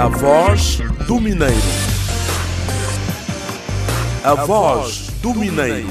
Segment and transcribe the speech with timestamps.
[0.00, 1.54] A voz do Mineiro.
[4.24, 5.88] A voz do Mineiro.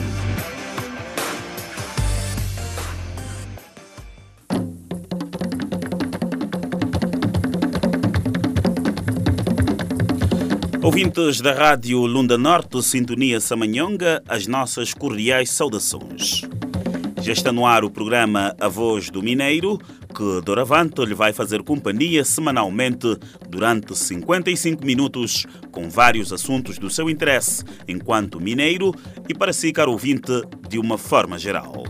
[10.82, 16.42] Ouvintes da Rádio Lunda Norte, Sintonia Samanhonga, as nossas cordiais saudações.
[17.22, 19.80] Já está no ar o programa A Voz do Mineiro,
[20.20, 27.10] que doravante lhe vai fazer companhia semanalmente durante 55 minutos com vários assuntos do seu
[27.10, 28.94] interesse enquanto mineiro
[29.30, 31.86] e para si, caro ouvinte, de uma forma geral.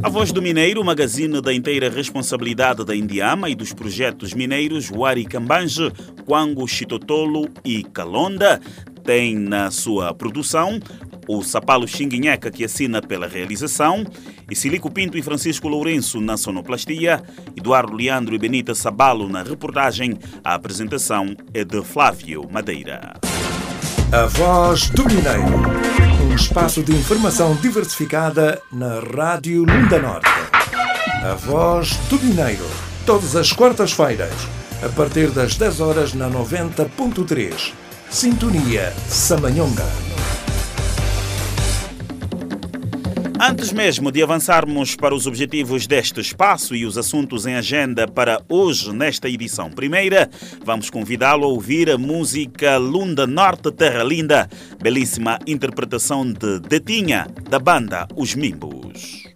[0.00, 5.24] A Voz do Mineiro, magazine da inteira responsabilidade da Indiama e dos projetos mineiros Wari
[5.24, 5.90] Cambange,
[6.24, 8.60] Quango, Chitotolo e Calonda,
[9.02, 10.80] tem na sua produção
[11.28, 14.04] o Sapalo Xinguinheca, que assina pela realização,
[14.50, 17.22] e Silico Pinto e Francisco Lourenço na sonoplastia,
[17.56, 20.18] Eduardo Leandro e Benita Sabalo na reportagem.
[20.44, 23.14] A apresentação é de Flávio Madeira.
[24.12, 26.26] A Voz do Mineiro.
[26.30, 30.30] Um espaço de informação diversificada na Rádio Lunda Norte.
[31.24, 32.66] A Voz do Mineiro.
[33.04, 34.34] Todas as quartas-feiras,
[34.82, 37.72] a partir das 10 horas na 90.3.
[38.08, 39.86] Sintonia Samanhonga.
[43.38, 48.40] Antes mesmo de avançarmos para os objetivos deste espaço e os assuntos em agenda para
[48.48, 50.30] hoje, nesta edição primeira,
[50.64, 54.48] vamos convidá-lo a ouvir a música Lunda Norte Terra Linda,
[54.82, 59.35] belíssima interpretação de Detinha, da banda Os Mimbos.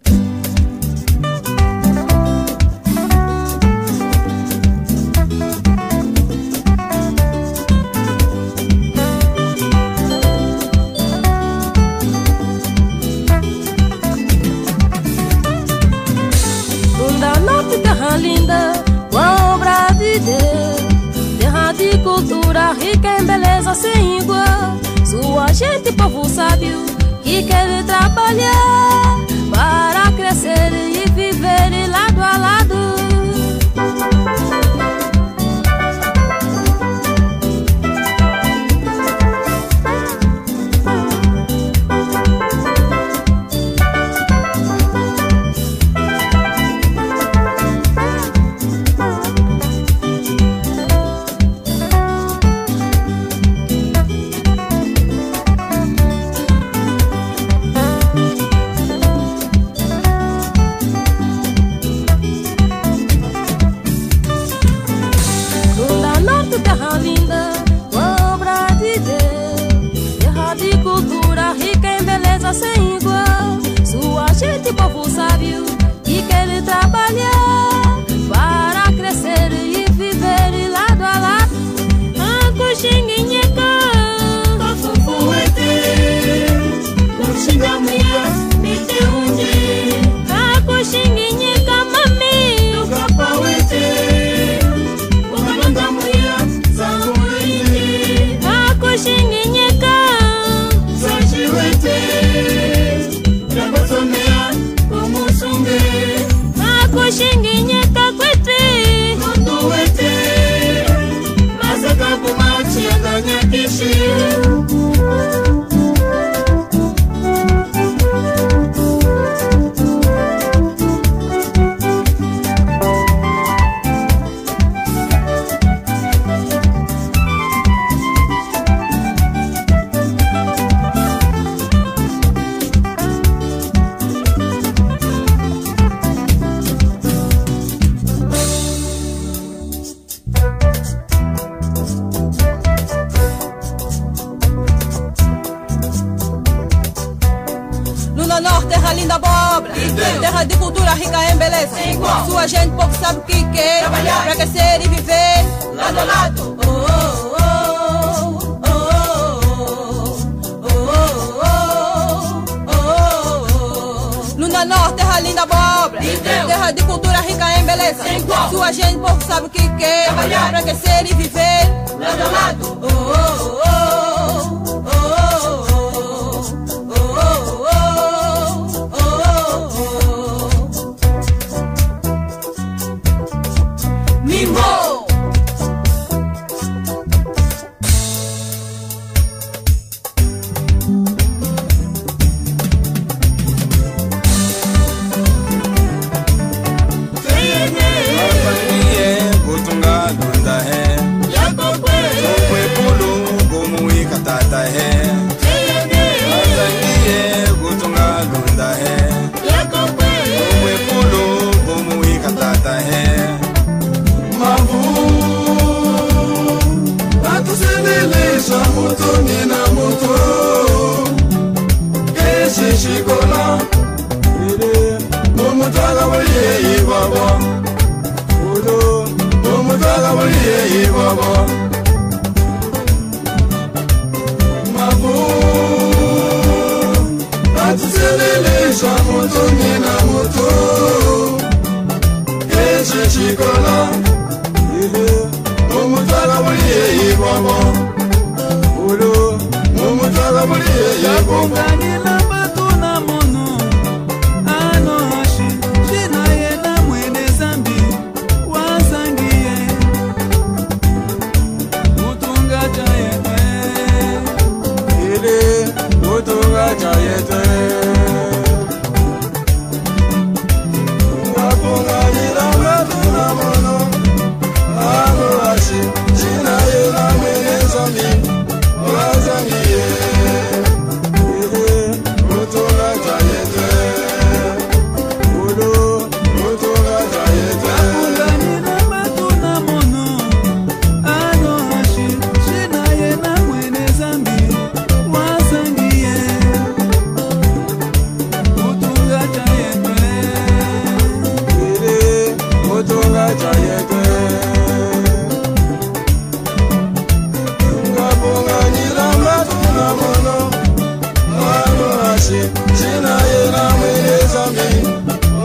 [312.79, 314.69] zinaye namwenezami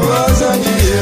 [0.09, 1.01] wazangiye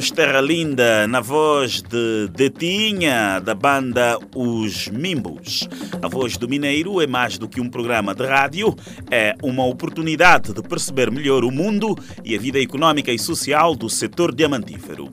[0.00, 5.68] Ouvíamos Terra Linda na voz de Detinha, da banda Os Mimbos.
[6.00, 8.74] A voz do Mineiro é mais do que um programa de rádio,
[9.10, 13.90] é uma oportunidade de perceber melhor o mundo e a vida econômica e social do
[13.90, 15.10] setor diamantífero.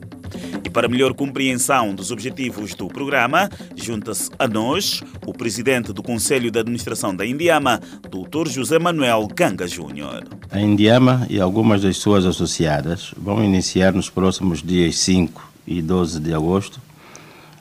[0.77, 6.59] Para melhor compreensão dos objetivos do programa, junta-se a nós o presidente do Conselho de
[6.59, 8.47] Administração da Indiama, Dr.
[8.47, 10.25] José Manuel Ganga Júnior.
[10.51, 16.19] A Indiama e algumas das suas associadas vão iniciar nos próximos dias 5 e 12
[16.19, 16.79] de agosto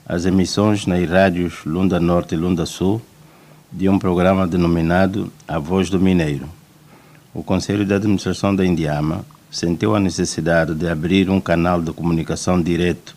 [0.05, 3.01] as emissões nas rádios Lunda Norte e Lunda Sul
[3.71, 6.47] de um programa denominado A Voz do Mineiro.
[7.33, 12.61] O Conselho de Administração da Indiama sentiu a necessidade de abrir um canal de comunicação
[12.61, 13.15] direto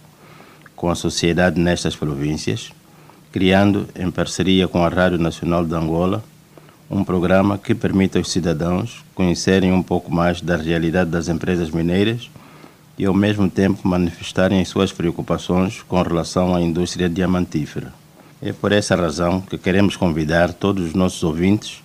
[0.76, 2.72] com a sociedade nestas províncias,
[3.32, 6.25] criando, em parceria com a Rádio Nacional de Angola,
[6.90, 12.30] um programa que permita aos cidadãos conhecerem um pouco mais da realidade das empresas mineiras
[12.99, 17.92] e, ao mesmo tempo, manifestarem as suas preocupações com relação à indústria diamantífera.
[18.42, 21.82] É por essa razão que queremos convidar todos os nossos ouvintes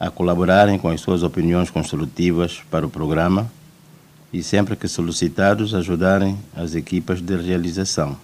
[0.00, 3.48] a colaborarem com as suas opiniões construtivas para o programa
[4.32, 8.16] e, sempre que solicitados, ajudarem as equipas de realização.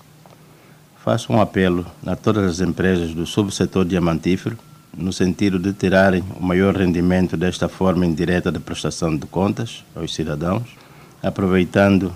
[1.05, 4.57] Faço um apelo a todas as empresas do subsetor diamantífero
[4.97, 10.15] no sentido de tirarem o maior rendimento desta forma indireta de prestação de contas aos
[10.15, 10.65] cidadãos,
[11.23, 12.13] aproveitando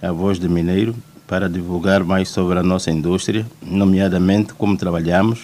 [0.00, 0.94] a voz de Mineiro
[1.26, 5.42] para divulgar mais sobre a nossa indústria, nomeadamente como trabalhamos,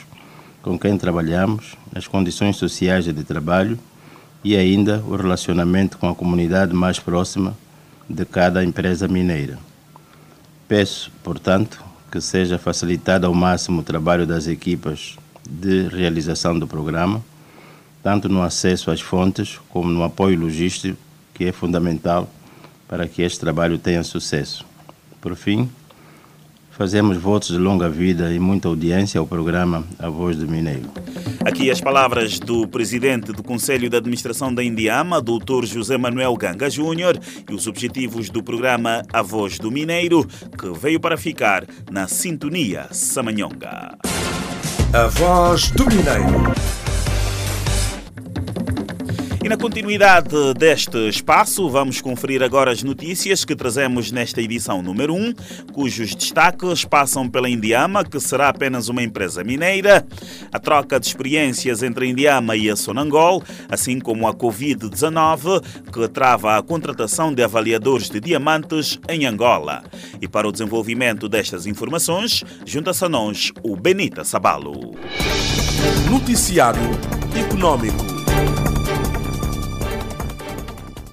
[0.62, 3.78] com quem trabalhamos, as condições sociais de trabalho
[4.44, 7.54] e ainda o relacionamento com a comunidade mais próxima
[8.11, 9.57] de cada empresa mineira.
[10.67, 15.17] Peço, portanto, que seja facilitado ao máximo o trabalho das equipas
[15.49, 17.23] de realização do programa,
[18.02, 20.99] tanto no acesso às fontes como no apoio logístico,
[21.33, 22.29] que é fundamental
[22.88, 24.67] para que este trabalho tenha sucesso.
[25.21, 25.71] Por fim,
[26.81, 30.89] fazemos votos de longa vida e muita audiência ao programa A Voz do Mineiro.
[31.45, 35.67] Aqui as palavras do presidente do Conselho de Administração da Indiama, Dr.
[35.67, 40.27] José Manuel Ganga Júnior, e os objetivos do programa A Voz do Mineiro,
[40.59, 43.99] que veio para ficar na sintonia Samanhonga.
[44.95, 46.89] A Voz do Mineiro.
[49.42, 55.14] E na continuidade deste espaço, vamos conferir agora as notícias que trazemos nesta edição número
[55.14, 55.32] 1,
[55.73, 60.06] cujos destaques passam pela Indiama, que será apenas uma empresa mineira,
[60.52, 66.06] a troca de experiências entre a Indiama e a Sonangol, assim como a Covid-19, que
[66.09, 69.82] trava a contratação de avaliadores de diamantes em Angola.
[70.20, 74.94] E para o desenvolvimento destas informações, junta-se a nós o Benita Sabalo.
[76.11, 76.90] Noticiário
[77.35, 78.10] Econômico.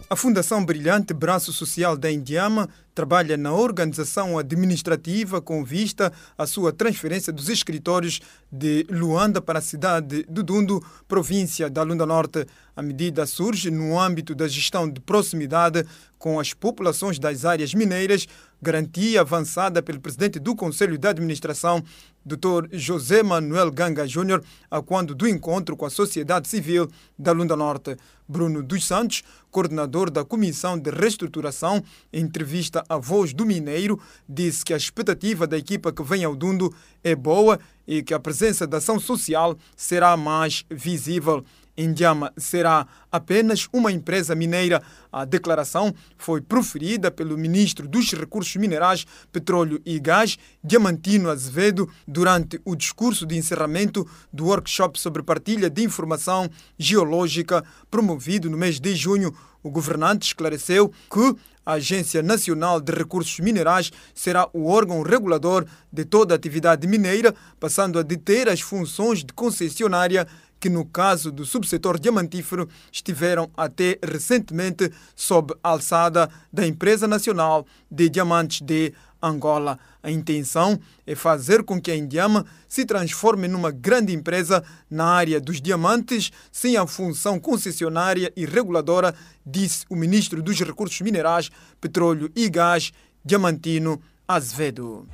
[0.10, 6.72] A Fundação Brilhante Braço Social da Indiama trabalha na organização administrativa com vista à sua
[6.72, 12.48] transferência dos escritórios de Luanda para a cidade de Dundo, província da Lunda Norte.
[12.74, 15.86] A medida surge no âmbito da gestão de proximidade
[16.18, 18.30] com as populações das áreas mineiras,
[18.62, 21.84] garantia avançada pelo presidente do Conselho de Administração,
[22.27, 22.67] Dr.
[22.74, 27.96] José Manuel Ganga Júnior, a quando do encontro com a sociedade civil da Lunda Norte.
[28.27, 31.81] Bruno dos Santos, coordenador da Comissão de Reestruturação,
[32.12, 36.36] em entrevista à Voz do Mineiro, disse que a expectativa da equipa que vem ao
[36.36, 37.57] Dundo é boa
[37.88, 41.46] e que a presença da ação social será mais visível.
[41.77, 44.81] Indiama será apenas uma empresa mineira.
[45.12, 52.60] A declaração foi proferida pelo ministro dos Recursos Minerais, Petróleo e Gás, Diamantino Azevedo, durante
[52.65, 58.96] o discurso de encerramento do workshop sobre partilha de informação geológica promovido no mês de
[58.96, 59.36] junho.
[59.62, 61.36] O governante esclareceu que
[61.67, 67.36] a Agência Nacional de Recursos Minerais será o órgão regulador de toda a atividade mineira,
[67.60, 70.25] passando a deter as funções de concessionária
[70.60, 78.10] que no caso do subsetor diamantífero estiveram até recentemente sob alçada da Empresa Nacional de
[78.10, 79.80] Diamantes de Angola.
[80.02, 85.42] A intenção é fazer com que a Indiama se transforme numa grande empresa na área
[85.42, 89.14] dos diamantes, sem a função concessionária e reguladora,
[89.46, 91.50] disse o ministro dos Recursos Minerais,
[91.82, 92.92] Petróleo e Gás,
[93.26, 95.08] Diamantino Azevedo.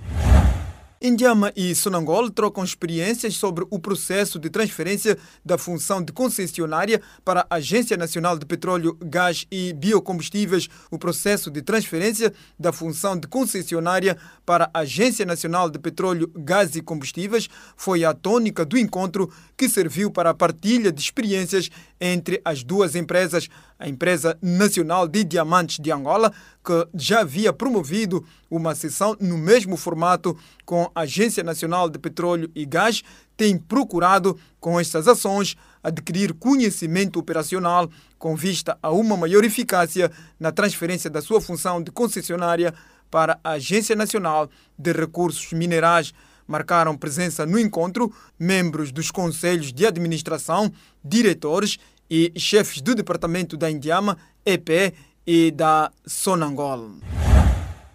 [1.05, 7.45] Indiama e Sonangol trocam experiências sobre o processo de transferência da função de concessionária para
[7.49, 13.27] a Agência Nacional de Petróleo, Gás e Biocombustíveis, o processo de transferência da função de
[13.27, 19.29] concessionária para a Agência Nacional de Petróleo, Gás e Combustíveis foi a tônica do encontro
[19.57, 21.69] que serviu para a partilha de experiências
[21.99, 23.49] entre as duas empresas.
[23.77, 26.31] A Empresa Nacional de Diamantes de Angola,
[26.63, 32.49] que já havia promovido uma sessão no mesmo formato com a Agência Nacional de Petróleo
[32.55, 33.03] e Gás,
[33.35, 40.51] tem procurado, com estas ações, adquirir conhecimento operacional com vista a uma maior eficácia na
[40.51, 42.73] transferência da sua função de concessionária
[43.11, 46.13] para a Agência Nacional de Recursos Minerais.
[46.47, 50.71] Marcaram presença no encontro membros dos conselhos de administração,
[51.03, 51.77] diretores
[52.13, 54.15] e chefes do departamento da Indiama,
[54.45, 54.93] EP
[55.25, 56.91] e da Sonangol.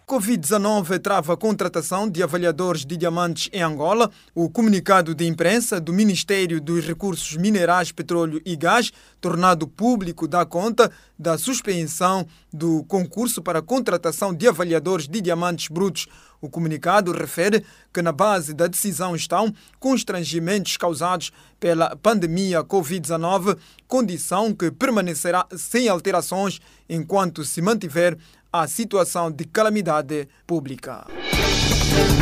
[0.09, 4.11] Covid-19 trava a contratação de avaliadores de diamantes em Angola.
[4.35, 10.47] O comunicado de imprensa do Ministério dos Recursos Minerais, Petróleo e Gás, tornado público, dá
[10.47, 16.07] conta da suspensão do concurso para a contratação de avaliadores de diamantes brutos.
[16.41, 24.55] O comunicado refere que na base da decisão estão constrangimentos causados pela pandemia Covid-19, condição
[24.55, 28.17] que permanecerá sem alterações enquanto se mantiver
[28.53, 31.07] à situação de calamidade pública.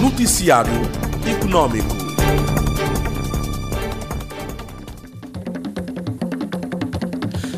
[0.01, 0.73] Noticiário
[1.29, 2.07] Econômico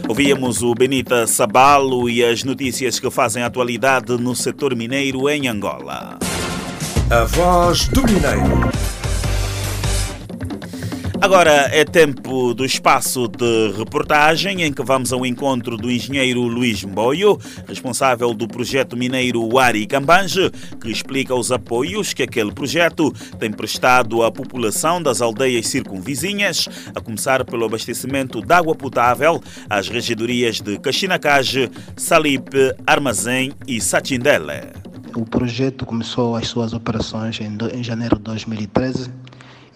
[0.09, 6.19] Ouvimos o Benita Sabalo e as notícias que fazem atualidade no setor mineiro em Angola.
[7.11, 8.98] A voz do Mineiro.
[11.29, 16.83] Agora é tempo do espaço de reportagem em que vamos ao encontro do engenheiro Luís
[16.83, 23.53] Mboio, responsável do projeto mineiro Wari Cambange, que explica os apoios que aquele projeto tem
[23.53, 30.63] prestado à população das aldeias circunvizinhas, a começar pelo abastecimento de água potável às regedorias
[30.63, 34.73] de Caxinacage, Salipe, Armazém e Sachindele.
[35.15, 39.28] O projeto começou as suas operações em, janeiro de 2013 e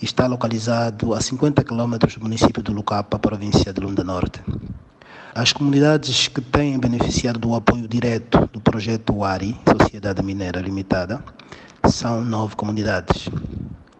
[0.04, 4.42] está localizado a 50 km do município de Lucapa, província de Lunda Norte.
[5.34, 11.24] As comunidades que têm beneficiado do apoio direto do projeto UARI, Sociedade Mineira Limitada,
[11.88, 13.28] são nove comunidades: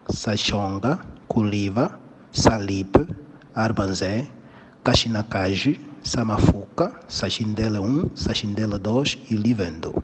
[0.09, 1.99] Sachonga, Culiva,
[2.31, 3.07] Salipe,
[3.55, 4.27] Arbanzé,
[4.83, 10.03] Caxinacage, Samafuca, Sachindela 1, Sachindela 2 e Livendo.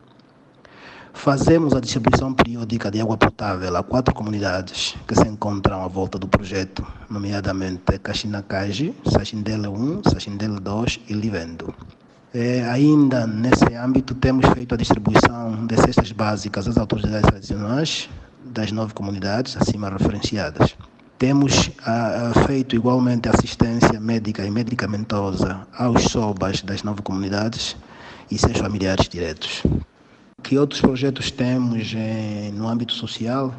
[1.19, 6.17] Fazemos a distribuição periódica de água potável a quatro comunidades que se encontram à volta
[6.17, 11.75] do projeto, nomeadamente Caxinacage, Sachindela 1, Sachindela 2 e Livendo.
[12.33, 18.09] É, ainda nesse âmbito, temos feito a distribuição de cestas básicas às autoridades tradicionais
[18.45, 20.73] das nove comunidades acima referenciadas.
[21.17, 27.75] Temos ah, feito igualmente assistência médica e medicamentosa aos SOBAs das nove comunidades
[28.31, 29.63] e seus familiares diretos.
[30.43, 33.53] Que outros projetos temos eh, no âmbito social?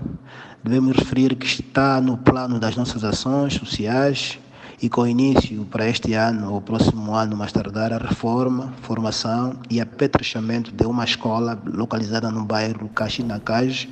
[0.63, 4.39] Devemos referir que está no plano das nossas ações sociais
[4.83, 9.81] e com início para este ano ou próximo ano mais tardar a reforma, formação e
[9.81, 13.89] apetrechamento de uma escola localizada no bairro Caxinacage,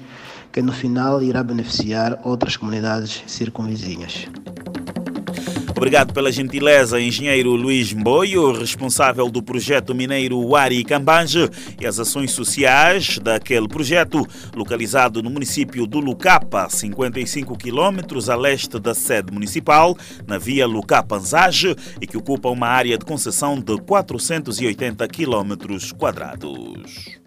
[0.51, 4.27] que no final irá beneficiar outras comunidades circunvizinhas.
[5.79, 11.49] Obrigado pela gentileza, engenheiro Luís Mboio, responsável do projeto mineiro Wari Cambange
[11.81, 18.77] e as ações sociais daquele projeto, localizado no município do Lucapa, 55 quilômetros a leste
[18.81, 25.07] da sede municipal, na via Lucapa-Anzage, e que ocupa uma área de concessão de 480
[25.07, 27.21] quilômetros quadrados.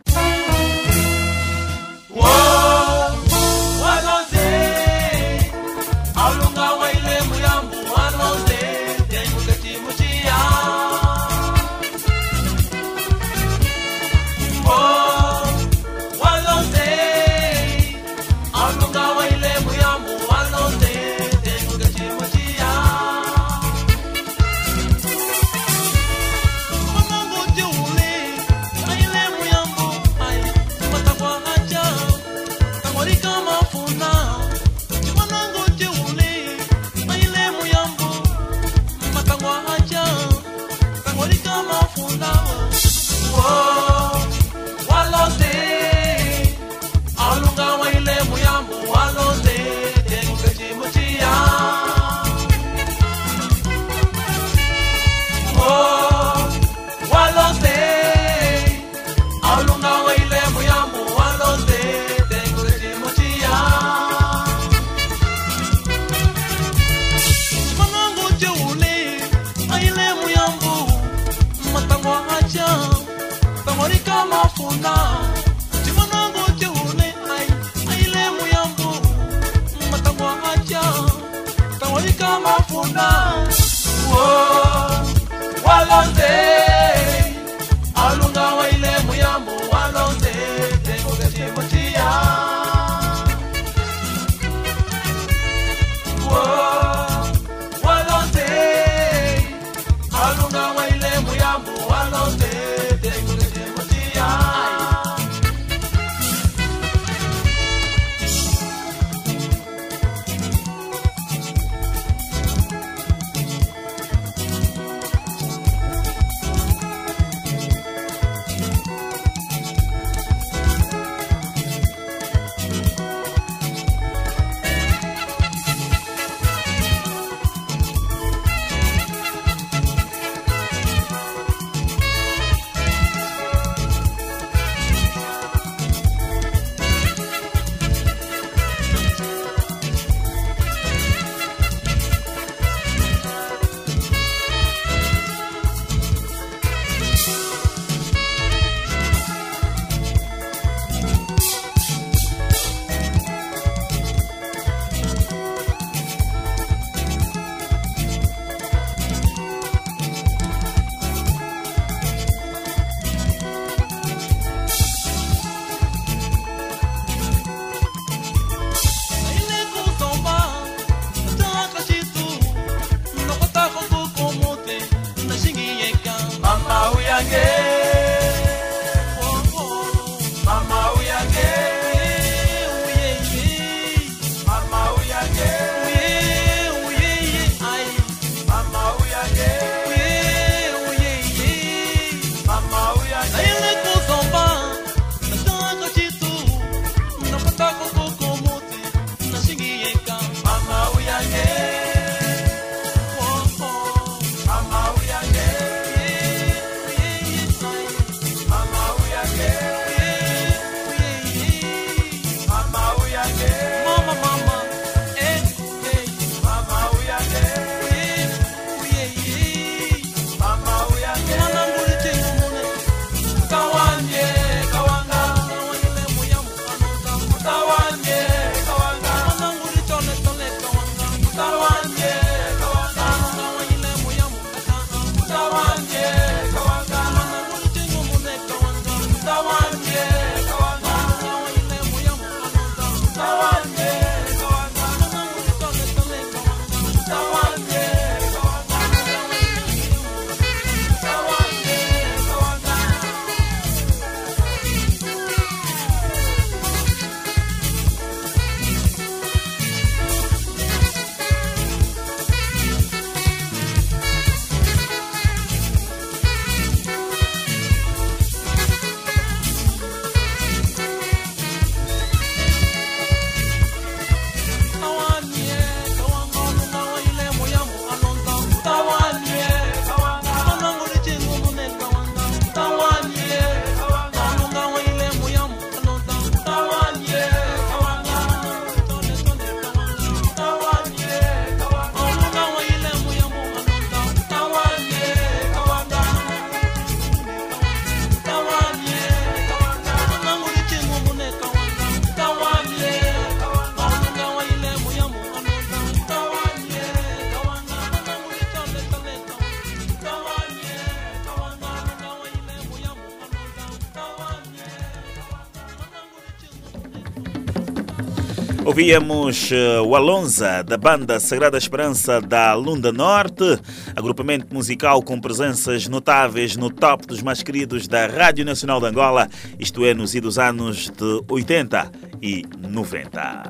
[318.82, 323.60] Ouvíamos uh, o Alonza, da banda Sagrada Esperança da Lunda Norte,
[323.96, 329.30] agrupamento musical com presenças notáveis no top dos mais queridos da Rádio Nacional de Angola,
[329.60, 331.92] isto é, nos idos anos de 80
[332.24, 333.41] e 90.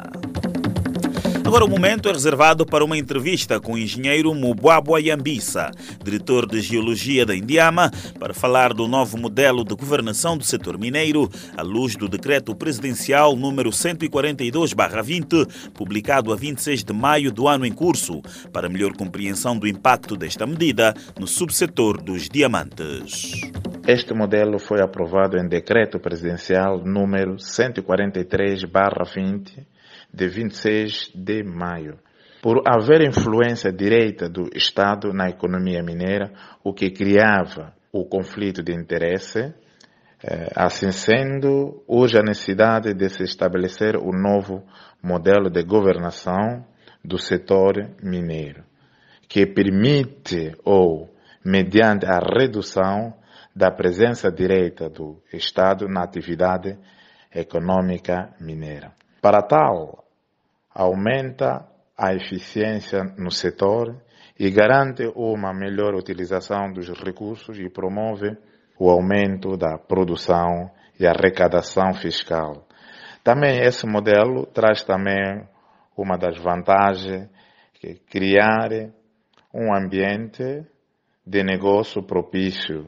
[1.52, 5.70] Agora o momento é reservado para uma entrevista com o engenheiro Mubwabwa Yambisa,
[6.02, 11.30] diretor de Geologia da Indiama, para falar do novo modelo de governação do setor mineiro,
[11.58, 17.74] à luz do decreto presidencial número 142/20, publicado a 26 de maio do ano em
[17.74, 18.22] curso,
[18.54, 23.42] para melhor compreensão do impacto desta medida no subsetor dos diamantes.
[23.86, 29.70] Este modelo foi aprovado em decreto presidencial número 143/20
[30.13, 31.97] de 26 de maio.
[32.41, 36.32] Por haver influência direita do Estado na economia mineira,
[36.63, 39.54] o que criava o conflito de interesse,
[40.24, 44.63] eh, assim sendo, urge a necessidade de se estabelecer um novo
[45.04, 46.65] modelo de governação
[47.04, 48.63] do setor mineiro,
[49.28, 51.10] que permite ou
[51.43, 53.13] mediante a redução
[53.56, 56.78] da presença direita do Estado na atividade
[57.34, 58.93] econômica mineira.
[59.21, 60.01] Para tal,
[60.74, 63.96] aumenta a eficiência no setor
[64.40, 68.36] e garante uma melhor utilização dos recursos e promove
[68.80, 72.68] o aumento da produção e arrecadação fiscal.
[73.24, 75.48] Também esse modelo traz também
[75.96, 77.30] uma das vantagens
[77.74, 78.70] que é criar
[79.54, 80.66] um ambiente
[81.26, 82.88] de negócio propício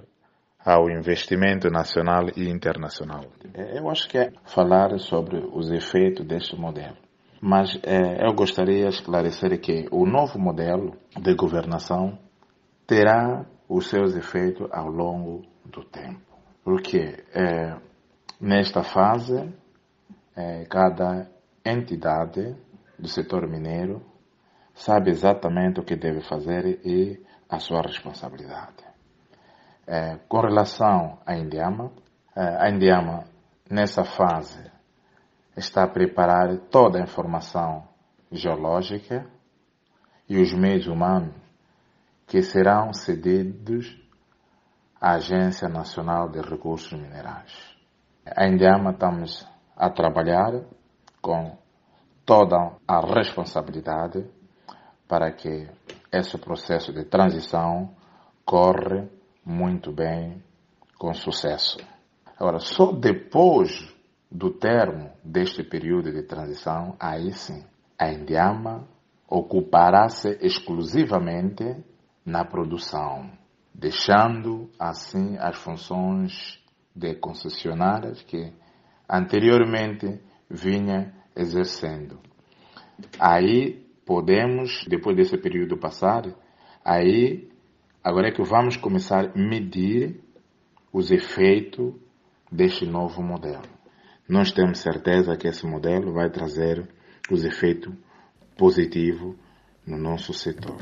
[0.66, 3.26] ao investimento nacional e internacional.
[3.54, 7.03] Eu acho que é falar sobre os efeitos deste modelo.
[7.46, 12.18] Mas eh, eu gostaria de esclarecer que o novo modelo de governação
[12.88, 16.22] terá os seus efeitos ao longo do tempo.
[16.64, 17.76] Porque eh,
[18.40, 19.54] nesta fase,
[20.38, 21.30] eh, cada
[21.66, 22.56] entidade
[22.98, 24.02] do setor mineiro
[24.74, 28.86] sabe exatamente o que deve fazer e a sua responsabilidade.
[29.86, 31.92] É, com relação à Indiama,
[32.38, 33.26] é, a Indiama,
[33.70, 34.73] nessa fase,
[35.56, 37.88] está a preparar toda a informação
[38.32, 39.26] geológica
[40.28, 41.36] e os meios humanos
[42.26, 43.96] que serão cedidos
[45.00, 47.52] à Agência Nacional de Recursos Minerais.
[48.26, 50.64] A Indiama estamos a trabalhar
[51.22, 51.58] com
[52.26, 54.26] toda a responsabilidade
[55.08, 55.70] para que
[56.12, 57.94] esse processo de transição
[58.46, 59.08] corra
[59.46, 60.42] muito bem,
[60.98, 61.78] com sucesso.
[62.40, 63.93] Agora, só depois
[64.34, 67.64] do termo deste período de transição, aí sim,
[67.98, 68.88] a Indiama
[69.28, 71.64] ocupará-se exclusivamente
[72.26, 73.30] na produção,
[73.74, 76.60] deixando assim as funções
[76.96, 78.52] de concessionárias que
[79.10, 80.20] anteriormente
[80.50, 82.20] vinha exercendo.
[83.20, 86.24] Aí podemos, depois desse período passar,
[86.84, 87.54] aí
[88.04, 90.20] Agora é que vamos começar a medir
[90.92, 91.96] os efeitos
[92.52, 93.64] deste novo modelo.
[94.28, 96.88] Nós temos certeza que esse modelo vai trazer
[97.30, 97.94] os efeitos
[98.58, 99.36] positivos
[99.86, 100.78] no nosso setor.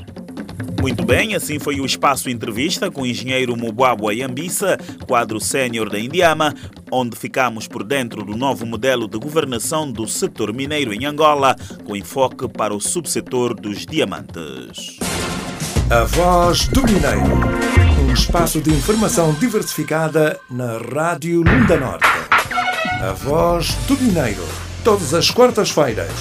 [0.79, 4.77] Muito bem, assim foi o espaço entrevista com o engenheiro Mubwabwa Yambisa,
[5.07, 6.53] quadro sénior da Indiama,
[6.91, 11.95] onde ficamos por dentro do novo modelo de governação do setor mineiro em Angola, com
[11.95, 14.97] enfoque para o subsetor dos diamantes.
[15.89, 18.01] A Voz do Mineiro.
[18.07, 22.20] Um espaço de informação diversificada na Rádio Lunda Norte.
[23.01, 24.47] A Voz do Mineiro.
[24.83, 26.11] Todas as quartas-feiras,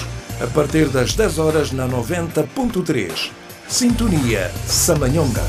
[0.41, 3.29] a partir das 10 horas na 90.3.
[3.67, 5.45] Sintonia Samanhonga.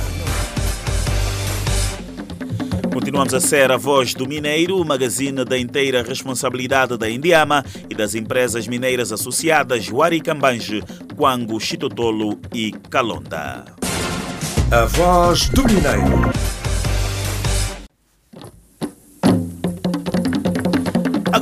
[2.93, 7.95] Continuamos a ser a voz do Mineiro, o magazine da inteira responsabilidade da Indiama e
[7.95, 10.83] das empresas mineiras associadas Huaricambange,
[11.17, 13.65] Quango, Chitotolo e Calonda.
[14.71, 16.62] A Voz do Mineiro.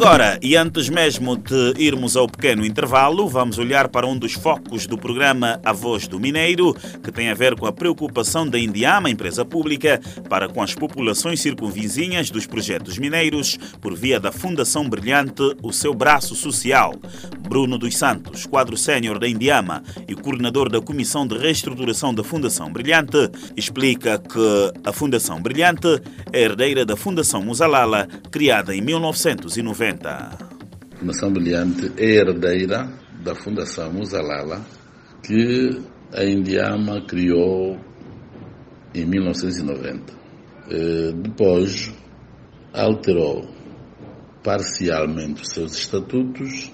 [0.02, 4.86] Agora, e antes mesmo de irmos ao pequeno intervalo, vamos olhar para um dos focos
[4.86, 9.10] do programa A Voz do Mineiro, que tem a ver com a preocupação da Indiama,
[9.10, 15.54] empresa pública, para com as populações circunvizinhas dos projetos mineiros, por via da Fundação Brilhante,
[15.62, 16.94] o seu braço social.
[17.46, 22.72] Bruno dos Santos, quadro sénior da Indiama e coordenador da Comissão de Reestruturação da Fundação
[22.72, 26.00] Brilhante, explica que a Fundação Brilhante
[26.32, 29.89] é herdeira da Fundação Musalala, criada em 1990.
[29.90, 30.38] A
[30.98, 32.88] Fundação Brilhante é herdeira
[33.24, 34.64] da Fundação Musalala,
[35.20, 37.76] que a Indiama criou
[38.94, 40.14] em 1990.
[41.20, 41.92] Depois
[42.72, 43.50] alterou
[44.44, 46.70] parcialmente os seus estatutos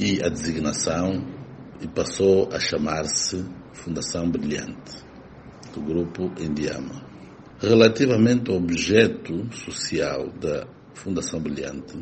[0.00, 1.26] e a designação
[1.82, 4.96] e passou a chamar-se Fundação Brilhante,
[5.74, 7.06] do grupo Indiama.
[7.60, 11.98] Relativamente ao objeto social da Fundação Brilhante,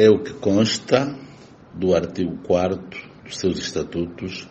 [0.00, 1.14] é o que consta
[1.74, 2.78] do artigo 4
[3.22, 4.48] dos seus estatutos,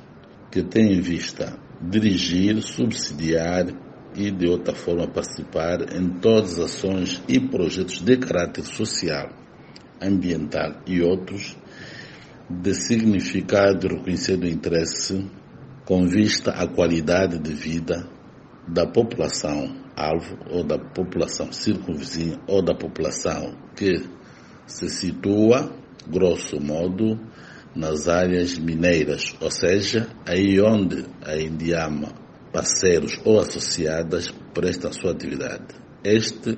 [0.51, 3.65] que tem em vista dirigir, subsidiar
[4.15, 9.31] e, de outra forma, participar em todas as ações e projetos de caráter social,
[9.99, 11.57] ambiental e outros
[12.47, 15.27] de significado reconhecido interesse
[15.83, 18.07] com vista à qualidade de vida
[18.67, 24.18] da população alvo ou da população circunvizinha ou da população que
[24.69, 25.71] se situa,
[26.08, 27.19] grosso modo,
[27.75, 32.13] nas áreas mineiras, ou seja, aí onde a Indiama,
[32.53, 35.75] parceiros ou associadas prestam sua atividade.
[36.03, 36.58] Este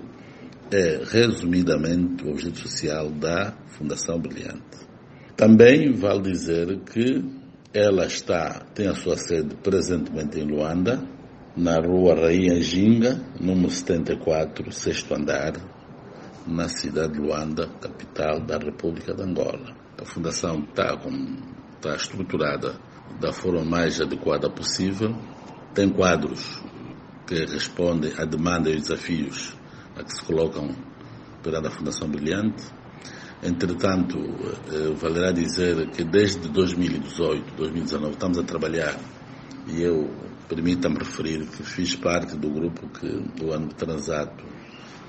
[0.72, 4.82] é, resumidamente, o objeto social da Fundação Brilhante.
[5.36, 7.24] Também vale dizer que
[7.74, 11.02] ela está, tem a sua sede presentemente em Luanda,
[11.56, 15.54] na rua Rainha Ginga, número 74, sexto andar,
[16.48, 19.76] na cidade de Luanda, capital da República de Angola.
[20.00, 20.98] A fundação está,
[21.76, 22.80] está estruturada
[23.20, 25.16] da forma mais adequada possível,
[25.74, 26.62] tem quadros
[27.28, 29.56] que respondem à demanda e aos desafios
[29.96, 30.70] a que se colocam
[31.44, 32.64] perante a Fundação Brilhante.
[33.44, 38.98] Entretanto, eh, valerá dizer que desde 2018, 2019, estamos a trabalhar
[39.68, 40.10] e eu
[40.48, 43.08] permita-me referir que fiz parte do grupo que,
[43.40, 44.44] do ano transato,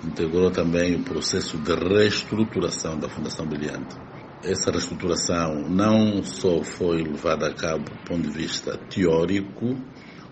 [0.05, 3.97] integrou também o processo de reestruturação da Fundação Brilhante.
[4.43, 9.77] Essa reestruturação não só foi levada a cabo do ponto de vista teórico,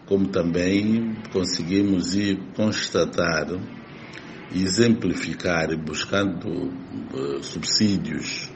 [0.07, 3.47] como também conseguimos ir constatar,
[4.53, 8.51] exemplificar, buscando uh, subsídios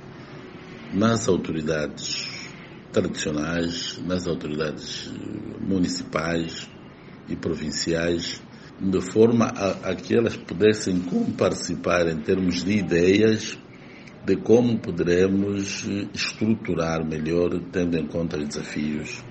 [0.93, 2.27] nas autoridades
[2.93, 5.13] tradicionais, nas autoridades
[5.61, 6.69] municipais
[7.29, 8.43] e provinciais,
[8.81, 11.01] de forma a, a que elas pudessem
[11.37, 13.59] participar em termos de ideias
[14.25, 19.23] de como poderemos estruturar melhor, tendo em conta os desafios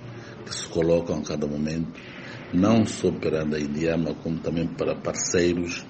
[0.46, 2.00] que se colocam a cada momento,
[2.54, 5.84] não só perante a Indiama, como também para parceiros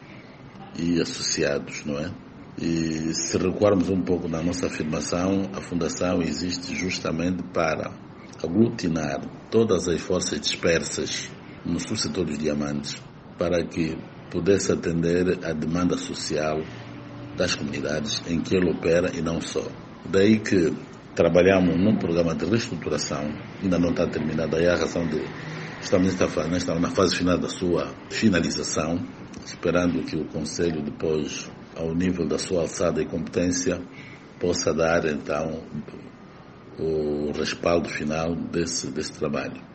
[0.79, 2.11] e associados, não é?
[2.57, 7.91] E se recuarmos um pouco na nossa afirmação, a Fundação existe justamente para
[8.41, 9.19] aglutinar
[9.51, 11.29] todas as forças dispersas
[11.65, 13.01] no subsetor dos diamantes
[13.37, 13.97] para que
[14.29, 16.61] pudesse atender à demanda social
[17.37, 19.63] das comunidades em que ele opera e não só.
[20.05, 20.73] Daí que
[21.15, 23.23] trabalhamos num programa de reestruturação,
[23.61, 25.21] ainda não está terminado, aí a razão de
[25.81, 26.15] estamos
[26.49, 28.99] nesta, na fase final da sua finalização,
[29.45, 33.81] esperando que o Conselho depois ao nível da sua alçada e competência,
[34.39, 35.63] possa dar então
[36.79, 39.72] o respaldo final desse, desse trabalho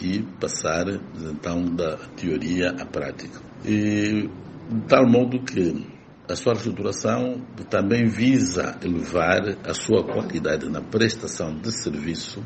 [0.00, 3.40] e passar então da teoria à prática.
[3.64, 4.28] E
[4.70, 5.86] de tal modo que
[6.28, 12.42] a sua reestruturação também visa elevar a sua qualidade na prestação de serviço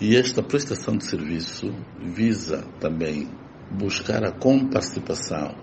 [0.00, 3.28] e esta prestação de serviço visa também
[3.70, 5.54] buscar a comparticipação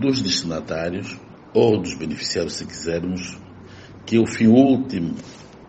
[0.00, 1.18] dos destinatários
[1.52, 3.36] ou dos beneficiários, se quisermos,
[4.06, 5.16] que é o fim último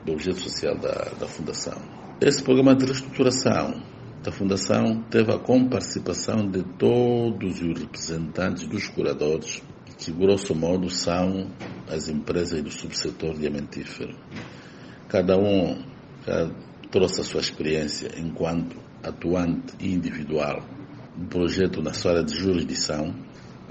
[0.05, 1.81] do objeto social da, da Fundação.
[2.21, 3.81] Esse programa de reestruturação
[4.23, 9.61] da Fundação teve a comparticipação de todos os representantes dos curadores,
[9.97, 11.47] que grosso modo são
[11.89, 14.15] as empresas do subsetor diamantífero.
[15.07, 15.83] Cada um
[16.91, 20.63] trouxe a sua experiência enquanto atuante individual
[21.17, 23.13] no projeto na sua área de jurisdição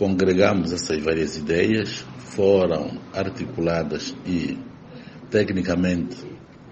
[0.00, 4.58] congregamos essas várias ideias, foram articuladas e
[5.30, 6.16] tecnicamente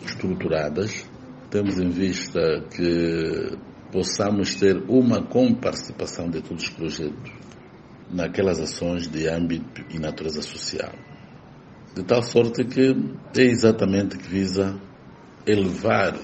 [0.00, 1.06] estruturadas.
[1.50, 2.40] Temos em vista
[2.74, 3.58] que
[3.92, 7.32] possamos ter uma comparticipação de todos os projetos
[8.10, 10.92] naquelas ações de âmbito e natureza social.
[11.94, 12.94] De tal sorte que
[13.36, 14.80] é exatamente que visa
[15.46, 16.16] elevar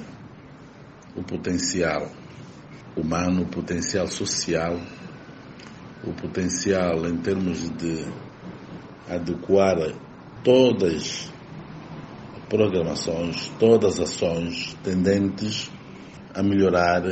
[1.17, 2.11] o potencial
[2.97, 4.79] humano, o potencial social
[6.07, 8.05] o potencial em termos de
[9.09, 9.77] adequar
[10.43, 11.31] todas
[12.37, 15.71] as programações, todas as ações tendentes
[16.35, 17.03] a melhorar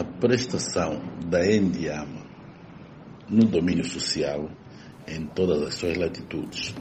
[0.00, 2.24] a prestação da Endiama
[3.28, 4.50] no domínio social
[5.06, 6.74] em todas as suas latitudes.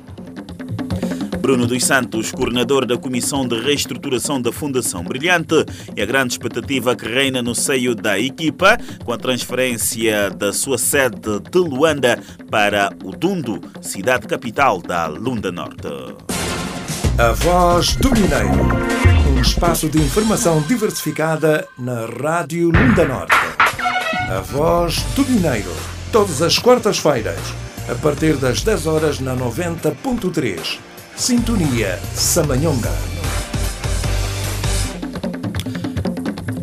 [1.42, 5.66] Bruno dos Santos, coordenador da Comissão de Reestruturação da Fundação Brilhante,
[5.98, 10.78] e a grande expectativa que reina no seio da equipa com a transferência da sua
[10.78, 16.39] sede de Luanda para o Dundo, cidade capital da Lunda Norte.
[17.20, 18.64] A Voz do Mineiro.
[19.30, 23.36] Um espaço de informação diversificada na Rádio Lunda Norte.
[24.30, 25.70] A Voz do Mineiro.
[26.14, 27.38] Todas as quartas-feiras,
[27.92, 30.80] a partir das 10 horas na 90.3.
[31.18, 32.94] Sintonia Samanhonga.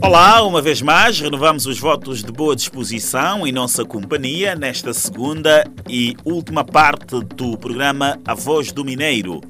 [0.00, 5.70] Olá, uma vez mais, renovamos os votos de boa disposição em nossa companhia nesta segunda
[5.86, 9.42] e última parte do programa A Voz do Mineiro.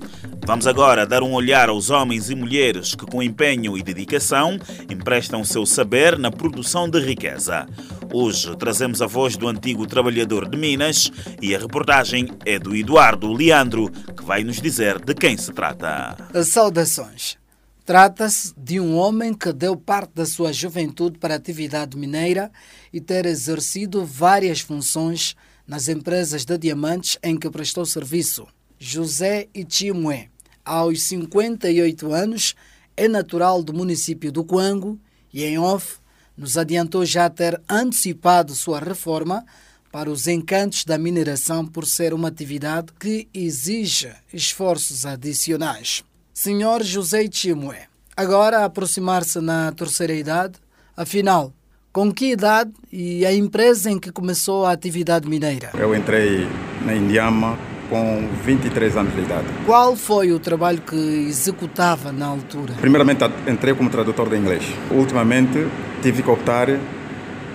[0.47, 5.43] Vamos agora dar um olhar aos homens e mulheres que, com empenho e dedicação, emprestam
[5.43, 7.67] seu saber na produção de riqueza.
[8.15, 11.11] Hoje trazemos a voz do antigo trabalhador de Minas
[11.43, 16.17] e a reportagem é do Eduardo Leandro, que vai nos dizer de quem se trata.
[16.45, 17.37] Saudações.
[17.85, 22.53] Trata-se de um homem que deu parte da sua juventude para a atividade mineira
[22.93, 25.35] e ter exercido várias funções
[25.67, 28.47] nas empresas de diamantes em que prestou serviço.
[28.79, 30.36] José Ichimwe,
[30.67, 32.55] aos 58 anos,
[32.97, 34.99] é natural do município do Coango
[35.33, 35.99] e, em off,
[36.37, 39.47] nos adiantou já ter antecipado sua reforma
[39.91, 46.05] para os encantos da mineração por ser uma atividade que exige esforços adicionais.
[46.35, 47.79] Senhor José Chimwe,
[48.15, 50.59] agora aproximar-se na terceira idade,
[50.95, 51.53] afinal,
[51.93, 55.71] com que idade e a empresa em que começou a atividade mineira?
[55.79, 56.47] Eu entrei
[56.85, 57.59] na Indiama
[57.89, 59.47] com 23 anos de idade.
[59.65, 60.97] Qual foi o trabalho que
[61.29, 62.75] executava na altura?
[62.81, 64.65] Primeiramente entrei como tradutor de inglês.
[64.91, 65.67] Ultimamente
[66.03, 66.69] tive que optar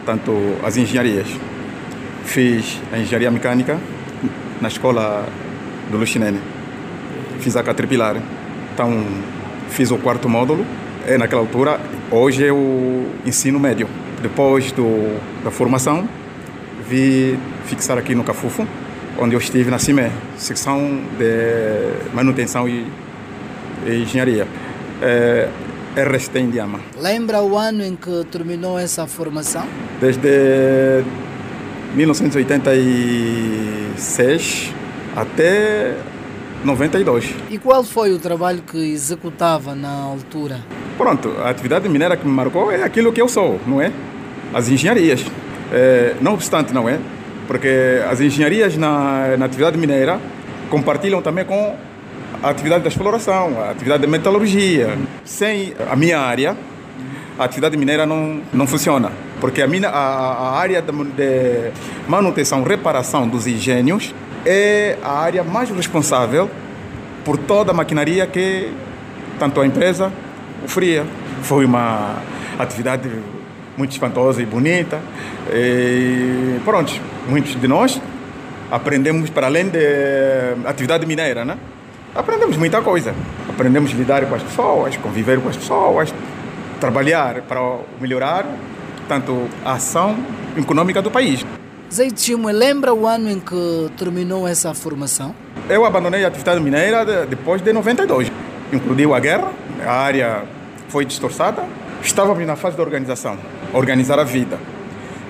[0.05, 0.31] tanto
[0.63, 1.27] as engenharias.
[2.23, 3.79] Fiz a engenharia mecânica
[4.61, 5.25] na escola
[5.89, 6.39] do Luxinene.
[7.39, 8.17] Fiz a Caterpillar.
[8.73, 9.05] Então
[9.69, 10.65] fiz o quarto módulo.
[11.07, 11.79] É naquela altura,
[12.11, 13.87] hoje é o ensino médio.
[14.21, 16.07] Depois do, da formação,
[16.87, 18.67] vi fixar aqui no Cafufo,
[19.17, 22.85] onde eu estive na CIME, secção de manutenção e,
[23.85, 24.45] e engenharia.
[25.01, 25.47] É,
[25.95, 26.79] RST Indiama.
[26.97, 29.65] Lembra o ano em que terminou essa formação?
[29.99, 31.03] Desde
[31.95, 34.73] 1986
[35.15, 35.95] até
[36.63, 37.33] 92.
[37.49, 40.61] E qual foi o trabalho que executava na altura?
[40.97, 43.91] Pronto, a atividade mineira que me marcou é aquilo que eu sou, não é?
[44.53, 45.25] As engenharias.
[45.73, 46.99] É, não obstante, não é?
[47.51, 50.17] Porque as engenharias na, na atividade mineira
[50.69, 51.75] compartilham também com
[52.41, 54.97] a atividade da exploração, a atividade de metalurgia.
[55.25, 56.55] Sem a minha área,
[57.37, 59.11] a atividade mineira não, não funciona.
[59.41, 61.71] Porque a, mina, a, a área de, de
[62.07, 66.49] manutenção, reparação dos engenhos é a área mais responsável
[67.25, 68.71] por toda a maquinaria que
[69.37, 70.09] tanto a empresa
[70.63, 71.05] oferia.
[71.41, 72.15] Foi uma
[72.57, 73.09] atividade
[73.77, 75.01] muito espantosa e bonita.
[75.51, 76.93] E pronto,
[77.27, 77.99] muitos de nós
[78.71, 81.57] aprendemos para além da atividade mineira, né?
[82.15, 83.13] Aprendemos muita coisa.
[83.49, 86.13] Aprendemos a lidar com as pessoas, conviver com as pessoas,
[86.79, 87.59] trabalhar para
[87.99, 88.45] melhorar
[89.07, 90.17] tanto a ação
[90.57, 91.45] econômica do país.
[91.93, 95.35] Zeitimo, lembra o ano em que terminou essa formação?
[95.69, 98.31] Eu abandonei a atividade mineira depois de 92.
[98.71, 99.51] Incluiu a guerra,
[99.85, 100.43] a área
[100.87, 101.63] foi distorçada.
[102.01, 103.37] Estávamos na fase de organização,
[103.73, 104.57] organizar a vida.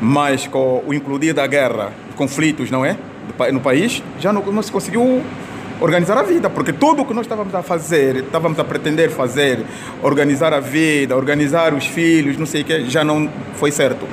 [0.02, 2.97] Mas com o incluir da guerra, conflitos, não é?
[3.52, 5.22] No país, já não, não se conseguiu
[5.80, 9.64] organizar a vida, porque tudo o que nós estávamos a fazer, estávamos a pretender fazer,
[10.02, 14.08] organizar a vida, organizar os filhos, não sei o que, já não foi certo.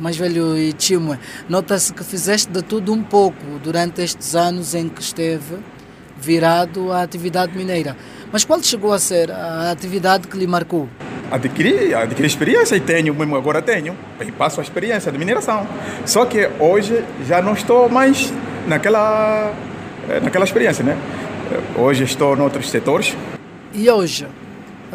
[0.00, 5.02] Mas, velho Ichimwe, nota-se que fizeste de tudo um pouco durante estes anos em que
[5.02, 5.56] esteve
[6.16, 7.96] virado à atividade mineira.
[8.32, 10.88] Mas qual chegou a ser a atividade que lhe marcou?
[11.30, 15.66] Adquiri, adquiri experiência e tenho, mesmo agora tenho, e passo a experiência de mineração.
[16.06, 18.32] Só que hoje já não estou mais
[18.66, 19.52] naquela,
[20.22, 20.96] naquela experiência, né?
[21.76, 23.16] Hoje estou em outros setores.
[23.72, 24.26] E hoje,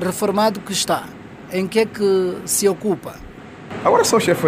[0.01, 1.03] reformado que está,
[1.51, 3.13] em que é que se ocupa?
[3.83, 4.47] Agora sou chefe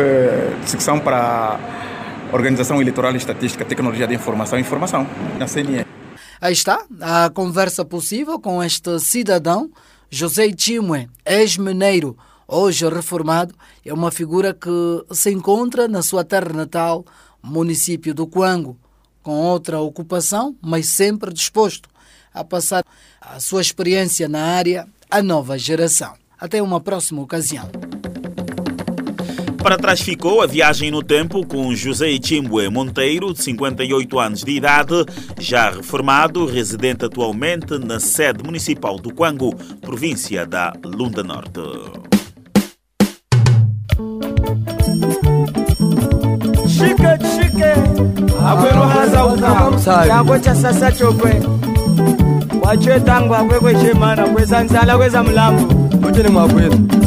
[0.64, 1.60] de secção para
[2.32, 5.06] Organização Eleitoral e Estatística, Tecnologia de Informação e Informação,
[5.38, 5.86] na CNE.
[6.42, 9.70] Aí está a conversa possível com este cidadão,
[10.18, 13.54] José Chimwe, ex-mineiro, hoje reformado,
[13.86, 14.70] é uma figura que
[15.12, 17.04] se encontra na sua terra natal,
[17.44, 18.80] município do Coango,
[19.22, 21.90] com outra ocupação, mas sempre disposto
[22.34, 22.86] a passar
[23.20, 26.14] a sua experiência na área à nova geração.
[26.40, 27.70] Até uma próxima ocasião.
[29.66, 34.52] Para trás ficou a viagem no tempo com José Chimbue Monteiro, de 58 anos de
[34.52, 35.04] idade,
[35.40, 41.62] já reformado, residente atualmente na sede municipal do Quango, província da Lunda Norte.
[50.62, 51.42] Sasa chokwe
[54.98, 55.64] kwesamlambo
[56.08, 57.05] utini mwakwethu tachishanganthu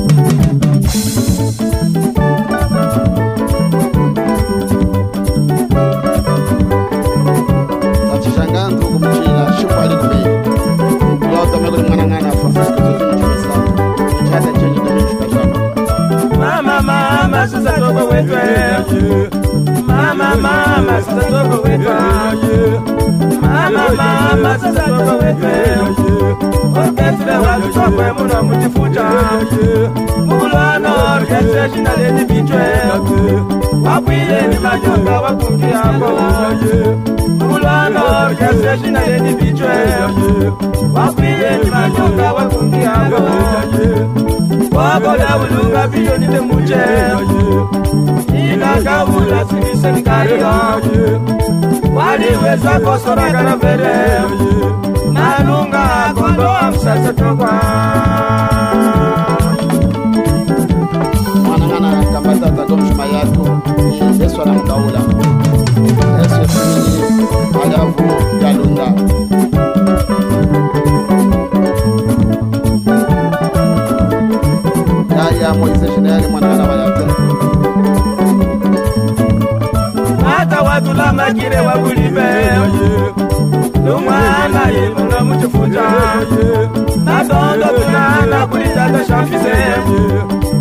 [17.39, 18.41] mama susa toko wetwa
[19.86, 21.97] mama mama susa toko wetwa
[23.43, 25.53] mama mama susa toko wetwa
[26.82, 29.05] oketule watuchokwe muno muchifucha
[30.26, 32.66] mulwana orkestre shina leni vichwe
[33.84, 36.11] wapwileni majoka wakungi yako
[37.39, 39.68] mulwana orkestre shina leni vichwe
[40.95, 43.22] wapwileni majoka wakungi yako
[44.77, 46.77] wakola uluga bilioni bemuje
[48.55, 50.49] inagaula sikisenikario
[51.95, 53.95] waliweza kosoragana mbele
[55.13, 57.53] malunga akondoa msasa tokwa.
[61.47, 63.59] Mwanangana kambatata domshuma yatu
[64.23, 65.01] yesu anamgaula
[66.29, 66.59] yesu
[67.65, 68.03] alavu
[68.43, 68.93] yalunda
[75.43, 77.12] ya Moise Shidari mwanana wa Yakobo
[80.26, 82.22] hata watu la magire wa bulibe
[83.86, 85.20] lumwana ye kuna
[87.05, 89.55] nadondo tunana kulitata shafise.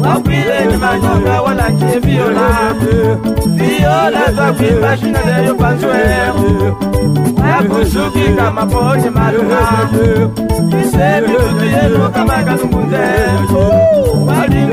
[0.02, 2.74] Wakwile ni manyonga wala kiviola
[3.46, 5.90] viola za kwimba shina leyo panzwe
[7.50, 9.90] yakusukika maponi maluma
[10.84, 13.08] isebi tutuyenu kama kalungunze.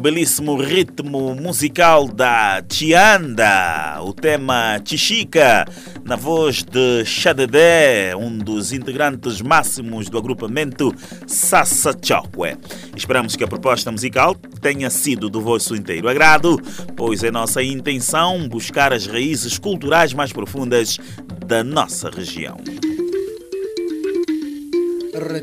[0.00, 5.66] belíssimo ritmo musical da Tianda, o tema Chichica,
[6.04, 10.94] na voz de Xadedé, um dos integrantes máximos do agrupamento
[11.26, 12.56] Sassa Chokwe.
[12.96, 16.58] Esperamos que a proposta musical tenha sido do vosso inteiro agrado,
[16.96, 20.98] pois é nossa intenção buscar as raízes culturais mais profundas
[21.46, 22.56] da nossa região.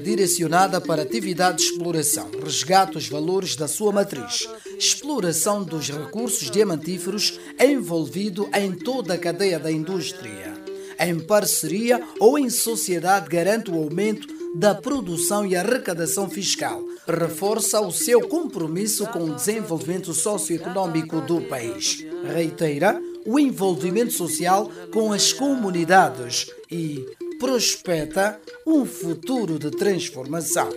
[0.08, 4.48] Redirecionada para atividade de exploração, resgate os valores da sua matriz,
[4.78, 10.54] exploração dos recursos diamantíferos envolvido em toda a cadeia da indústria.
[10.98, 16.82] Em parceria ou em sociedade garante o aumento da produção e arrecadação fiscal.
[17.06, 22.06] Reforça o seu compromisso com o desenvolvimento socioeconômico do país.
[22.34, 27.06] Reitera o envolvimento social com as comunidades e
[27.40, 30.70] prospeta um futuro de transformação.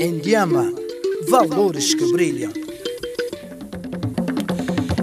[0.00, 0.72] Endiama,
[1.28, 2.61] valores que brilham.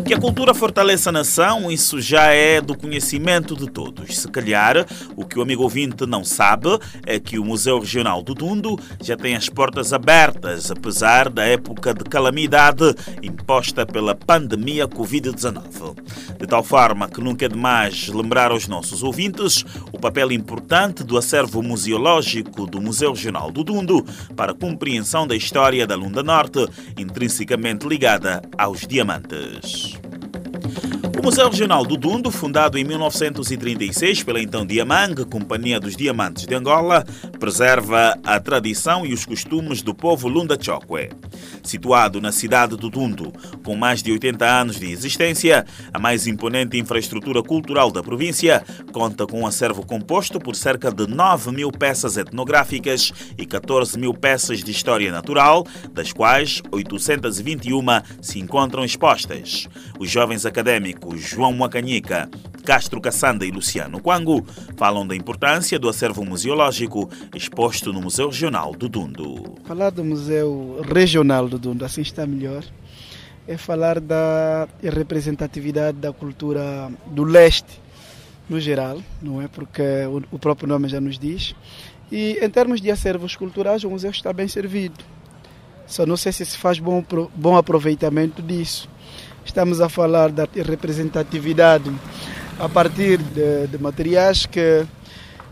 [0.09, 4.17] Que a cultura fortaleça a nação, isso já é do conhecimento de todos.
[4.17, 8.33] Se calhar, o que o amigo ouvinte não sabe é que o Museu Regional do
[8.33, 15.95] Dundo já tem as portas abertas, apesar da época de calamidade imposta pela pandemia Covid-19.
[16.39, 21.19] De tal forma que nunca é demais lembrar aos nossos ouvintes o papel importante do
[21.19, 24.03] acervo museológico do Museu Regional do Dundo
[24.35, 29.98] para a compreensão da história da Lunda Norte, intrinsecamente ligada aos diamantes.
[31.19, 36.55] O Museu Regional do Dundo, fundado em 1936 pela então Diamang, Companhia dos Diamantes de
[36.55, 37.05] Angola,
[37.37, 41.09] preserva a tradição e os costumes do povo Lunda Chokwe.
[41.61, 43.33] Situado na cidade do Dundo,
[43.65, 48.63] com mais de 80 anos de existência, a mais imponente infraestrutura cultural da província,
[48.93, 54.13] conta com um acervo composto por cerca de 9 mil peças etnográficas e 14 mil
[54.13, 57.85] peças de história natural, das quais 821
[58.21, 59.67] se encontram expostas.
[59.99, 60.45] Os jovens
[61.09, 62.29] académicos João Macanhica,
[62.63, 64.45] Castro Cassanda e Luciano Quango
[64.77, 69.55] falam da importância do acervo museológico exposto no Museu Regional do Dundo.
[69.65, 72.63] Falar do Museu Regional do Dundo, assim está melhor,
[73.47, 77.79] é falar da representatividade da cultura do leste
[78.47, 79.47] no geral, não é?
[79.47, 79.83] Porque
[80.31, 81.55] o próprio nome já nos diz.
[82.11, 85.03] E em termos de acervos culturais, o museu está bem servido.
[85.85, 87.03] Só não sei se se faz bom,
[87.35, 88.89] bom aproveitamento disso.
[89.49, 91.91] Estamos a falar da representatividade
[92.59, 94.85] a partir de, de materiais que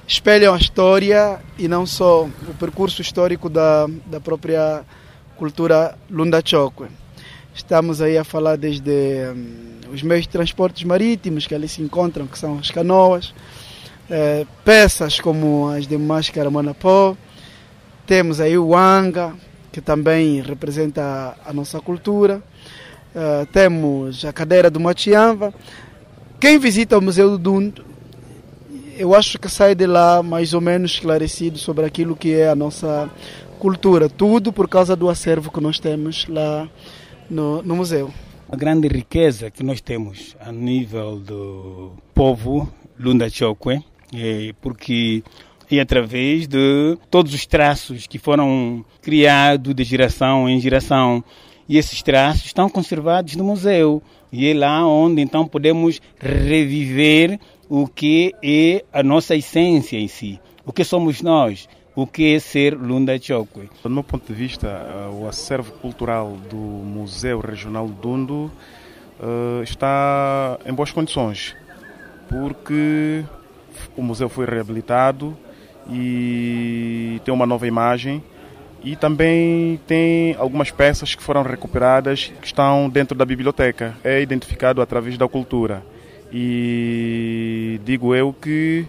[0.07, 4.85] espelham a história e não só o percurso histórico da, da própria
[5.35, 6.89] cultura Lunda Chokwe.
[7.55, 12.27] Estamos aí a falar desde hum, os meios de transportes marítimos que ali se encontram,
[12.27, 13.33] que são as canoas,
[14.11, 17.17] eh, peças como as de Máscara Manapó,
[18.05, 19.33] temos aí o Anga,
[19.71, 22.43] que também representa a nossa cultura,
[23.15, 25.53] Uh, temos a cadeira do Machiamba.
[26.39, 27.83] Quem visita o Museu do Dundo,
[28.97, 32.55] eu acho que sai de lá mais ou menos esclarecido sobre aquilo que é a
[32.55, 33.09] nossa
[33.59, 34.07] cultura.
[34.07, 36.69] Tudo por causa do acervo que nós temos lá
[37.29, 38.13] no, no museu.
[38.49, 43.83] A grande riqueza que nós temos a nível do povo Lunda Chokwe,
[44.13, 45.23] é porque
[45.69, 51.23] é através de todos os traços que foram criados de geração em geração
[51.67, 54.01] e esses traços estão conservados no museu.
[54.31, 57.39] E é lá onde então podemos reviver
[57.69, 62.39] o que é a nossa essência em si, o que somos nós, o que é
[62.39, 63.69] ser Lunda Chokwe.
[63.83, 68.51] Do meu ponto de vista, eh, o acervo cultural do Museu Regional Dundo
[69.19, 71.55] uh, está em boas condições,
[72.29, 73.23] porque
[73.95, 75.35] o museu foi reabilitado
[75.89, 78.23] e tem uma nova imagem
[78.87, 83.97] e também tem algumas peças que foram recuperadas que estão dentro da biblioteca.
[84.01, 85.83] É identificado através da cultura.
[86.31, 88.85] E digo eu que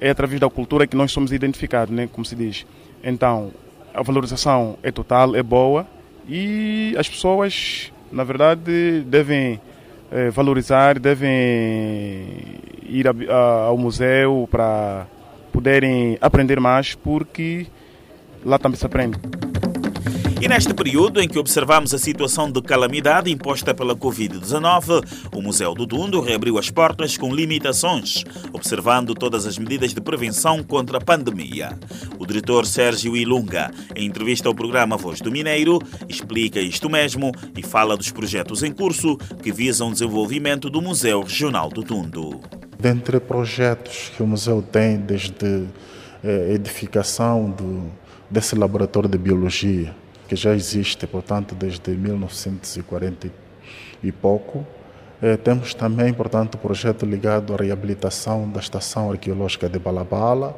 [0.00, 2.08] é através da cultura que nós somos identificados, né?
[2.12, 2.64] como se diz.
[3.02, 3.50] Então,
[3.92, 5.84] a valorização é total, é boa
[6.28, 9.60] e as pessoas, na verdade, devem
[10.12, 11.32] é, valorizar, devem
[12.88, 15.08] ir a, a, ao museu para
[15.52, 17.66] poderem aprender mais, porque
[18.44, 19.18] lá também se aprende.
[20.44, 25.72] E neste período em que observamos a situação de calamidade imposta pela Covid-19, o Museu
[25.72, 31.00] do Dundo reabriu as portas com limitações, observando todas as medidas de prevenção contra a
[31.00, 31.78] pandemia.
[32.18, 35.78] O diretor Sérgio Ilunga, em entrevista ao programa Voz do Mineiro,
[36.10, 41.22] explica isto mesmo e fala dos projetos em curso que visam o desenvolvimento do Museu
[41.22, 42.38] Regional do Dundo.
[42.78, 45.66] Dentre projetos que o museu tem, desde
[46.22, 48.03] a eh, edificação do
[48.34, 49.94] desse laboratório de biologia,
[50.26, 53.30] que já existe, portanto, desde 1940
[54.02, 54.66] e pouco.
[55.22, 60.56] Eh, temos também, portanto, o projeto ligado à reabilitação da estação arqueológica de Balabala.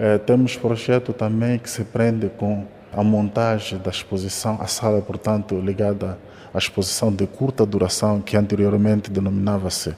[0.00, 5.54] Eh, temos projeto também que se prende com a montagem da exposição, a sala, portanto,
[5.60, 6.18] ligada
[6.52, 9.94] à exposição de curta duração, que anteriormente denominava-se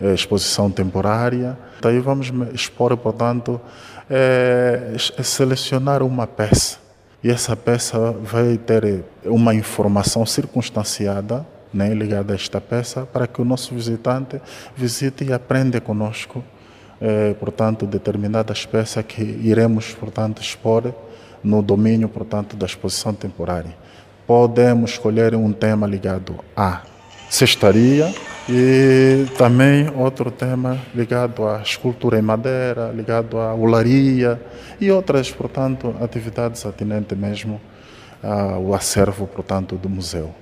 [0.00, 1.58] eh, exposição temporária.
[1.82, 3.60] Daí vamos expor, portanto,
[4.10, 6.78] é, é selecionar uma peça.
[7.22, 13.40] E essa peça vai ter uma informação circunstanciada né, ligada a esta peça para que
[13.40, 14.40] o nosso visitante
[14.76, 16.42] visite e aprenda conosco
[17.00, 20.92] eh, portanto, determinadas peças que iremos, portanto, expor
[21.42, 23.74] no domínio, portanto, da exposição temporária.
[24.26, 26.82] Podemos escolher um tema ligado à
[27.30, 28.12] cestaria
[28.48, 34.42] e também outro tema ligado à escultura em madeira, ligado à olaria
[34.80, 37.60] e outras, portanto, atividades atinentes mesmo
[38.22, 40.34] ao acervo, portanto, do museu.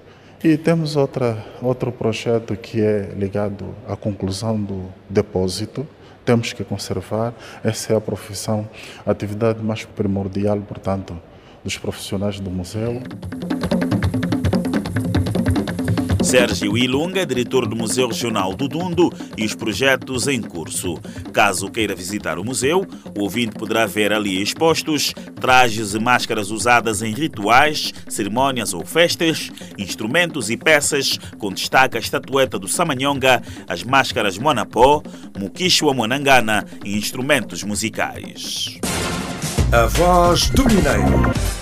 [0.43, 5.87] E temos outra, outro projeto que é ligado à conclusão do depósito.
[6.25, 8.69] Temos que conservar, essa é a profissão,
[9.05, 11.19] a atividade mais primordial, portanto,
[11.63, 13.03] dos profissionais do museu.
[16.29, 20.99] Sérgio Ilunga, diretor do Museu Regional do Dundo e os projetos em curso.
[21.33, 27.01] Caso queira visitar o museu, o ouvinte poderá ver ali expostos trajes e máscaras usadas
[27.01, 33.83] em rituais, cerimônias ou festas, instrumentos e peças, com destaque a estatueta do Samanyonga, as
[33.83, 35.03] máscaras Monapó,
[35.35, 38.79] Mukichwa Monangana e instrumentos musicais.
[39.73, 41.58] A voz do Mineiro.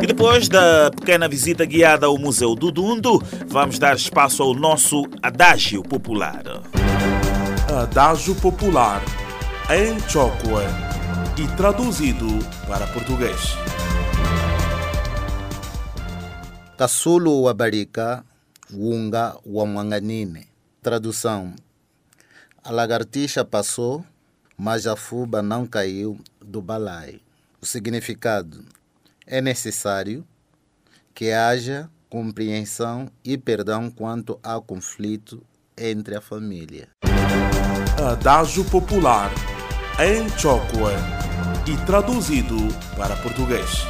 [0.00, 5.04] E depois da pequena visita guiada ao Museu do Dundo, vamos dar espaço ao nosso
[5.20, 6.42] adágio popular.
[7.82, 9.02] Adágio popular
[9.68, 10.62] em Chokwe
[11.36, 12.26] e traduzido
[12.68, 13.56] para português.
[16.76, 17.54] Kasulu wa
[18.72, 20.46] wunga wa mwanganine.
[20.80, 21.54] Tradução:
[22.62, 24.04] A lagartixa passou,
[24.56, 27.20] mas a fuba não caiu do balaio.
[27.60, 28.64] O significado:
[29.28, 30.26] é necessário
[31.14, 35.44] que haja compreensão e perdão quanto ao conflito
[35.76, 36.88] entre a família.
[38.10, 39.30] Adágio popular
[40.00, 40.94] em Chokwe
[41.66, 42.56] e traduzido
[42.96, 43.84] para português.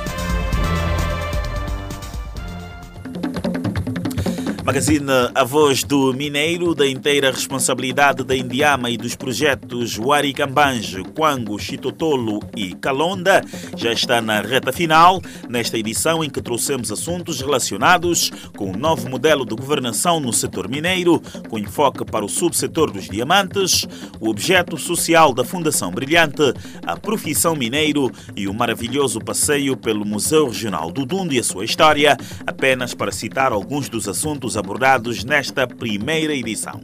[4.69, 11.59] Magazine A Voz do Mineiro, da inteira responsabilidade da Indiama e dos projetos Huaricambange, Quango,
[11.59, 13.43] Chitotolo e Calonda,
[13.75, 19.09] já está na reta final, nesta edição em que trouxemos assuntos relacionados com o novo
[19.09, 23.87] modelo de governação no setor mineiro, com enfoque para o subsetor dos diamantes,
[24.21, 26.53] o objeto social da Fundação Brilhante,
[26.85, 31.65] a profissão mineiro e o maravilhoso passeio pelo Museu Regional do Dundo e a sua
[31.65, 36.81] história, apenas para citar alguns dos assuntos abordados nesta primeira edição.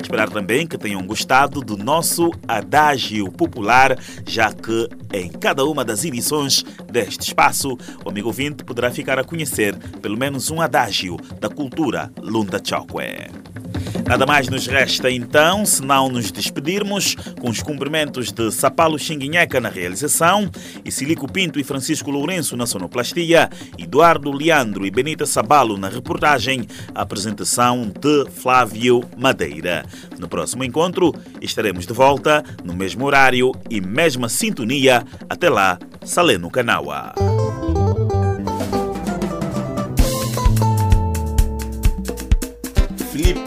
[0.00, 6.04] Esperar também que tenham gostado do nosso adágio popular, já que em cada uma das
[6.04, 11.48] edições deste espaço, o amigo ouvinte poderá ficar a conhecer pelo menos um adágio da
[11.48, 13.63] cultura Lunda Chokwe.
[14.06, 19.60] Nada mais nos resta então, se não nos despedirmos com os cumprimentos de Sapalo Xinguinheca
[19.60, 20.50] na realização
[20.84, 23.48] e Silico Pinto e Francisco Lourenço na sonoplastia,
[23.78, 29.84] Eduardo Leandro e Benita Sabalo na reportagem, a apresentação de Flávio Madeira.
[30.18, 35.02] No próximo encontro estaremos de volta no mesmo horário e mesma sintonia.
[35.28, 37.14] Até lá, Saleno Canaua.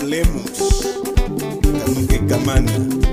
[0.07, 0.41] Lemos,
[1.83, 3.06] Canuque Camana.